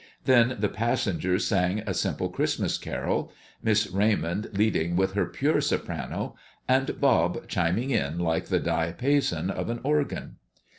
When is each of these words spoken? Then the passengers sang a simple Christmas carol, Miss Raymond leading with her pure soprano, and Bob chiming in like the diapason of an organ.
Then 0.25 0.55
the 0.57 0.67
passengers 0.67 1.45
sang 1.45 1.81
a 1.85 1.93
simple 1.93 2.29
Christmas 2.29 2.79
carol, 2.79 3.31
Miss 3.61 3.85
Raymond 3.85 4.49
leading 4.51 4.95
with 4.95 5.13
her 5.13 5.27
pure 5.27 5.61
soprano, 5.61 6.35
and 6.67 6.99
Bob 6.99 7.47
chiming 7.47 7.91
in 7.91 8.17
like 8.17 8.47
the 8.47 8.59
diapason 8.59 9.51
of 9.51 9.69
an 9.69 9.79
organ. 9.83 10.37